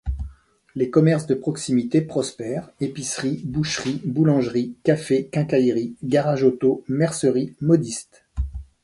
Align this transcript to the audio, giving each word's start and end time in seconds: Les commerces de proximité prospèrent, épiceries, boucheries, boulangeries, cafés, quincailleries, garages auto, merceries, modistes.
Les 0.73 0.89
commerces 0.89 1.27
de 1.27 1.35
proximité 1.35 2.01
prospèrent, 2.01 2.71
épiceries, 2.79 3.43
boucheries, 3.45 4.01
boulangeries, 4.03 4.73
cafés, 4.83 5.27
quincailleries, 5.27 5.95
garages 6.01 6.43
auto, 6.43 6.83
merceries, 6.87 7.53
modistes. 7.61 8.23